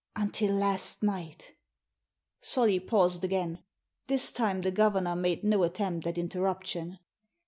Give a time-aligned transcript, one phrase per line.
[0.15, 1.53] Until last night"
[2.41, 3.59] Solly paused again.
[4.07, 6.97] This time the governor made no attempt at interruption.